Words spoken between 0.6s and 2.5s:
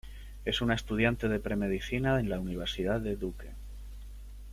una estudiante de pre-medicina en la